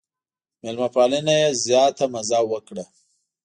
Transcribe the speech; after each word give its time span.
مېلمه 0.61 0.87
پالنې 0.95 1.35
یې 1.41 1.49
زیاته 1.63 2.05
مزه 2.13 2.39
وکړه. 2.51 2.83